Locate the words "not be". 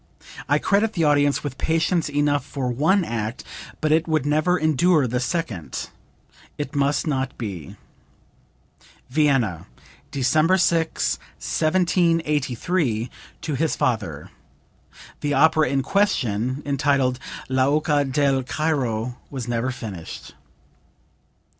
7.05-7.75